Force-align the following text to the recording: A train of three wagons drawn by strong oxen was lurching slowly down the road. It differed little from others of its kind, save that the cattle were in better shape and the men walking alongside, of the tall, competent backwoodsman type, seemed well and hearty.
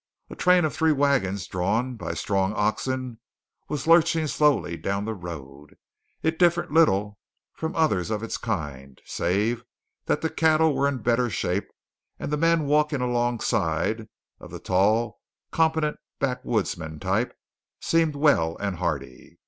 A 0.31 0.35
train 0.35 0.65
of 0.65 0.73
three 0.75 0.91
wagons 0.91 1.45
drawn 1.45 1.93
by 1.93 2.15
strong 2.15 2.53
oxen 2.53 3.19
was 3.69 3.85
lurching 3.85 4.25
slowly 4.25 4.75
down 4.75 5.05
the 5.05 5.13
road. 5.13 5.77
It 6.23 6.39
differed 6.39 6.71
little 6.71 7.19
from 7.53 7.75
others 7.75 8.09
of 8.09 8.23
its 8.23 8.35
kind, 8.37 8.99
save 9.05 9.63
that 10.05 10.21
the 10.21 10.31
cattle 10.31 10.73
were 10.75 10.87
in 10.87 11.03
better 11.03 11.29
shape 11.29 11.67
and 12.17 12.31
the 12.31 12.35
men 12.37 12.65
walking 12.65 13.01
alongside, 13.01 14.07
of 14.39 14.49
the 14.49 14.59
tall, 14.59 15.19
competent 15.51 15.97
backwoodsman 16.19 16.99
type, 16.99 17.37
seemed 17.79 18.15
well 18.15 18.57
and 18.59 18.77
hearty. 18.77 19.37